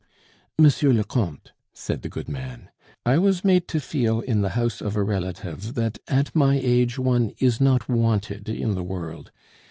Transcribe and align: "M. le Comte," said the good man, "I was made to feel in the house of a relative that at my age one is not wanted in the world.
"M. 0.57 0.65
le 0.81 1.03
Comte," 1.03 1.51
said 1.73 2.01
the 2.01 2.09
good 2.09 2.27
man, 2.27 2.71
"I 3.05 3.19
was 3.19 3.43
made 3.45 3.67
to 3.67 3.79
feel 3.79 4.21
in 4.21 4.41
the 4.41 4.49
house 4.57 4.81
of 4.81 4.95
a 4.95 5.03
relative 5.03 5.75
that 5.75 5.99
at 6.07 6.35
my 6.35 6.57
age 6.57 6.97
one 6.97 7.33
is 7.37 7.61
not 7.61 7.87
wanted 7.87 8.49
in 8.49 8.73
the 8.73 8.83
world. 8.83 9.29